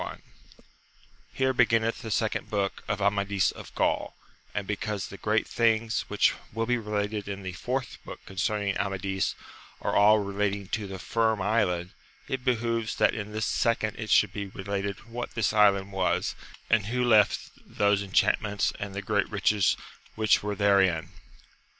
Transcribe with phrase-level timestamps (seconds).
[0.01, 0.17] I.—
[1.31, 4.15] Here beginneth the Second Book of Amadis of Gaol;
[4.51, 9.35] and because the great things which will be related in the Fourth Book concerning Amadis
[9.79, 11.91] are all relating to the Finn Island,
[12.27, 16.33] it behoves that in this second it should be related what this island was,
[16.67, 19.77] and who left those enchantments and the great riches
[20.15, 21.09] which were therein.